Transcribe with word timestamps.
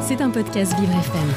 C'est 0.00 0.22
un 0.22 0.30
podcast 0.30 0.72
Vivre 0.80 0.92
FM. 0.92 1.28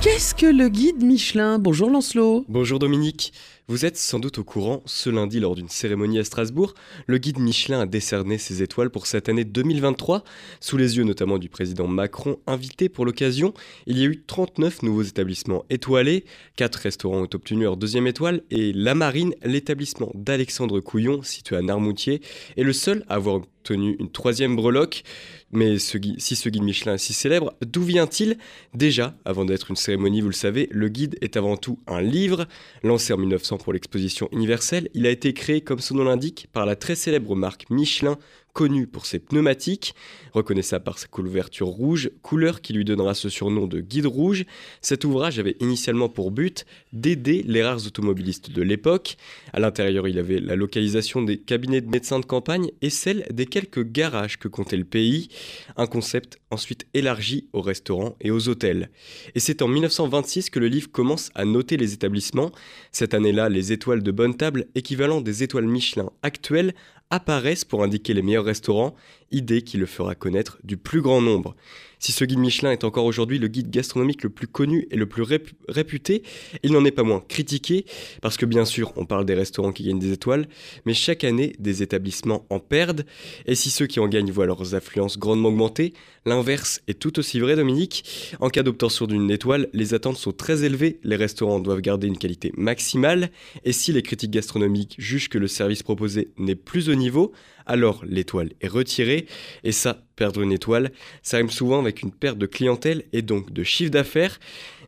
Qu'est-ce 0.00 0.32
que 0.32 0.46
le 0.46 0.68
guide 0.68 1.02
Michelin 1.02 1.58
Bonjour 1.58 1.90
Lancelot. 1.90 2.44
Bonjour 2.48 2.78
Dominique. 2.78 3.32
Vous 3.66 3.84
êtes 3.84 3.96
sans 3.96 4.20
doute 4.20 4.38
au 4.38 4.44
courant, 4.44 4.82
ce 4.86 5.10
lundi 5.10 5.40
lors 5.40 5.54
d'une 5.54 5.68
cérémonie 5.68 6.18
à 6.20 6.24
Strasbourg, 6.24 6.72
le 7.06 7.18
guide 7.18 7.38
Michelin 7.38 7.80
a 7.80 7.86
décerné 7.86 8.38
ses 8.38 8.62
étoiles 8.62 8.88
pour 8.88 9.06
cette 9.06 9.28
année 9.28 9.44
2023, 9.44 10.24
sous 10.60 10.76
les 10.78 10.96
yeux 10.96 11.04
notamment 11.04 11.36
du 11.36 11.50
président 11.50 11.86
Macron, 11.86 12.38
invité 12.46 12.88
pour 12.88 13.04
l'occasion. 13.04 13.52
Il 13.86 13.98
y 13.98 14.02
a 14.02 14.06
eu 14.06 14.22
39 14.26 14.84
nouveaux 14.84 15.02
établissements 15.02 15.66
étoilés, 15.68 16.24
4 16.56 16.76
restaurants 16.76 17.22
ont 17.22 17.28
obtenu 17.34 17.64
leur 17.64 17.76
deuxième 17.76 18.06
étoile 18.06 18.42
et 18.50 18.72
La 18.72 18.94
Marine, 18.94 19.34
l'établissement 19.44 20.12
d'Alexandre 20.14 20.80
Couillon, 20.80 21.22
situé 21.22 21.56
à 21.56 21.60
Narmoutier, 21.60 22.22
est 22.56 22.62
le 22.62 22.72
seul 22.72 23.04
à 23.08 23.16
avoir 23.16 23.34
obtenu 23.34 23.96
une 23.98 24.10
troisième 24.10 24.56
breloque. 24.56 25.02
Mais 25.50 25.78
si 25.78 26.36
ce 26.36 26.48
guide 26.48 26.62
Michelin 26.62 26.94
est 26.94 26.98
si 26.98 27.14
célèbre, 27.14 27.54
d'où 27.64 27.82
vient-il 27.82 28.36
Déjà, 28.74 29.14
avant 29.24 29.46
d'être 29.46 29.70
une 29.70 29.76
cérémonie, 29.76 30.20
vous 30.20 30.28
le 30.28 30.34
savez, 30.34 30.68
le 30.70 30.88
guide 30.88 31.16
est 31.22 31.36
avant 31.38 31.56
tout 31.56 31.78
un 31.86 32.02
livre, 32.02 32.46
lancé 32.82 33.14
en 33.14 33.16
1900 33.16 33.56
pour 33.58 33.72
l'exposition 33.72 34.28
universelle. 34.32 34.90
Il 34.92 35.06
a 35.06 35.10
été 35.10 35.32
créé, 35.32 35.62
comme 35.62 35.78
son 35.78 35.94
nom 35.94 36.04
l'indique, 36.04 36.48
par 36.52 36.66
la 36.66 36.76
très 36.76 36.94
célèbre 36.94 37.34
marque 37.34 37.64
Michelin, 37.70 38.18
connue 38.52 38.86
pour 38.86 39.06
ses 39.06 39.18
pneumatiques, 39.18 39.94
reconnaissable 40.32 40.84
par 40.84 40.98
sa 40.98 41.06
couverture 41.06 41.68
rouge, 41.68 42.10
couleur 42.22 42.60
qui 42.60 42.72
lui 42.72 42.84
donnera 42.84 43.14
ce 43.14 43.28
surnom 43.28 43.66
de 43.66 43.80
guide 43.80 44.06
rouge. 44.06 44.44
Cet 44.80 45.04
ouvrage 45.04 45.38
avait 45.38 45.56
initialement 45.60 46.08
pour 46.08 46.30
but 46.30 46.66
d'aider 46.92 47.44
les 47.46 47.62
rares 47.62 47.86
automobilistes 47.86 48.50
de 48.50 48.62
l'époque. 48.62 49.16
À 49.52 49.60
l'intérieur, 49.60 50.08
il 50.08 50.18
avait 50.18 50.40
la 50.40 50.56
localisation 50.56 51.22
des 51.22 51.38
cabinets 51.38 51.80
de 51.80 51.88
médecins 51.88 52.20
de 52.20 52.24
campagne 52.24 52.70
et 52.82 52.90
celle 52.90 53.26
des 53.30 53.46
quelques 53.46 53.84
garages 53.84 54.38
que 54.38 54.48
comptait 54.48 54.76
le 54.76 54.84
pays, 54.84 55.28
un 55.76 55.86
concept 55.86 56.38
ensuite 56.50 56.86
élargi 56.94 57.48
aux 57.52 57.60
restaurants 57.60 58.16
et 58.20 58.30
aux 58.30 58.48
hôtels. 58.48 58.90
Et 59.34 59.40
c'est 59.40 59.62
en 59.62 59.68
1926 59.68 60.50
que 60.50 60.58
le 60.58 60.68
livre 60.68 60.90
commence 60.90 61.30
à 61.34 61.44
noter 61.44 61.76
les 61.76 61.92
établissements. 61.92 62.52
Cette 62.92 63.14
année-là, 63.14 63.48
les 63.48 63.72
étoiles 63.72 64.02
de 64.02 64.10
bonne 64.10 64.36
table, 64.36 64.66
équivalent 64.74 65.20
des 65.20 65.42
étoiles 65.42 65.66
Michelin 65.66 66.10
actuelles, 66.22 66.74
apparaissent 67.10 67.64
pour 67.64 67.82
indiquer 67.82 68.14
les 68.14 68.22
meilleurs 68.22 68.44
restaurants, 68.44 68.94
idée 69.30 69.62
qui 69.62 69.76
le 69.76 69.86
fera 69.86 70.14
connaître 70.14 70.58
du 70.64 70.76
plus 70.76 71.00
grand 71.00 71.20
nombre. 71.20 71.54
Si 71.98 72.12
ce 72.12 72.24
guide 72.24 72.38
Michelin 72.38 72.70
est 72.70 72.84
encore 72.84 73.04
aujourd'hui 73.04 73.38
le 73.38 73.48
guide 73.48 73.70
gastronomique 73.70 74.22
le 74.22 74.30
plus 74.30 74.46
connu 74.46 74.86
et 74.90 74.96
le 74.96 75.06
plus 75.06 75.24
réputé, 75.68 76.22
il 76.62 76.72
n'en 76.72 76.84
est 76.84 76.92
pas 76.92 77.02
moins 77.02 77.24
critiqué, 77.28 77.84
parce 78.22 78.36
que 78.36 78.46
bien 78.46 78.64
sûr 78.64 78.92
on 78.96 79.04
parle 79.04 79.24
des 79.24 79.34
restaurants 79.34 79.72
qui 79.72 79.84
gagnent 79.84 79.98
des 79.98 80.12
étoiles, 80.12 80.48
mais 80.86 80.94
chaque 80.94 81.24
année 81.24 81.54
des 81.58 81.82
établissements 81.82 82.46
en 82.50 82.60
perdent, 82.60 83.04
et 83.46 83.54
si 83.54 83.70
ceux 83.70 83.86
qui 83.86 84.00
en 84.00 84.08
gagnent 84.08 84.30
voient 84.30 84.46
leurs 84.46 84.74
affluences 84.74 85.18
grandement 85.18 85.48
augmenter, 85.48 85.92
l'inverse 86.24 86.80
est 86.88 86.98
tout 86.98 87.18
aussi 87.18 87.40
vrai 87.40 87.56
Dominique. 87.56 88.04
En 88.40 88.50
cas 88.50 88.62
d'obtention 88.62 89.06
d'une 89.06 89.30
étoile, 89.30 89.68
les 89.72 89.94
attentes 89.94 90.18
sont 90.18 90.32
très 90.32 90.64
élevées, 90.64 91.00
les 91.02 91.16
restaurants 91.16 91.60
doivent 91.60 91.80
garder 91.80 92.06
une 92.06 92.18
qualité 92.18 92.52
maximale, 92.56 93.30
et 93.64 93.72
si 93.72 93.92
les 93.92 94.02
critiques 94.02 94.30
gastronomiques 94.30 94.94
jugent 94.98 95.28
que 95.28 95.38
le 95.38 95.48
service 95.48 95.82
proposé 95.82 96.28
n'est 96.38 96.54
plus 96.54 96.88
au 96.88 96.94
niveau, 96.94 97.32
alors 97.66 98.04
l'étoile 98.04 98.50
est 98.60 98.68
retirée, 98.68 99.26
et 99.64 99.72
ça, 99.72 100.04
perdre 100.18 100.42
une 100.42 100.52
étoile, 100.52 100.90
ça 101.22 101.36
rime 101.36 101.48
souvent 101.48 101.78
avec 101.78 102.02
une 102.02 102.10
perte 102.10 102.36
de 102.38 102.46
clientèle 102.46 103.04
et 103.12 103.22
donc 103.22 103.52
de 103.52 103.62
chiffre 103.62 103.92
d'affaires, 103.92 104.38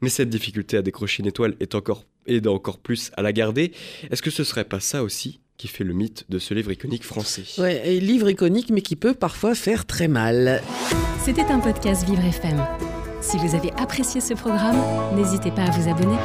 mais 0.02 0.08
cette 0.08 0.28
difficulté 0.28 0.76
à 0.76 0.82
décrocher 0.82 1.22
une 1.22 1.28
étoile 1.28 1.54
est 1.60 1.74
encore, 1.74 2.04
aide 2.26 2.48
encore 2.48 2.78
plus 2.78 3.12
à 3.16 3.22
la 3.22 3.32
garder. 3.32 3.72
Est-ce 4.10 4.22
que 4.22 4.30
ce 4.30 4.44
serait 4.44 4.64
pas 4.64 4.80
ça 4.80 5.02
aussi 5.04 5.40
qui 5.56 5.68
fait 5.68 5.84
le 5.84 5.94
mythe 5.94 6.24
de 6.28 6.38
ce 6.38 6.52
livre 6.52 6.72
iconique 6.72 7.04
français? 7.04 7.44
Ouais, 7.58 7.80
et 7.86 8.00
livre 8.00 8.28
iconique, 8.28 8.70
mais 8.70 8.80
qui 8.80 8.96
peut 8.96 9.14
parfois 9.14 9.54
faire 9.54 9.86
très 9.86 10.08
mal. 10.08 10.62
C'était 11.24 11.42
un 11.42 11.60
podcast 11.60 12.04
Vivre 12.06 12.24
FM. 12.24 12.66
Si 13.20 13.36
vous 13.36 13.54
avez 13.54 13.70
apprécié 13.78 14.20
ce 14.20 14.34
programme, 14.34 14.82
n'hésitez 15.14 15.50
pas 15.50 15.62
à 15.62 15.70
vous 15.70 15.88
abonner. 15.88 16.16